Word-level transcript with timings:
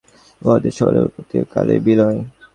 উহাদের 0.41 0.73
সকলেরই 0.77 1.05
কালে 1.05 1.07
উৎপত্তি 1.07 1.35
ও 1.41 1.45
কালেই 1.53 1.79
বিলয়। 1.85 2.19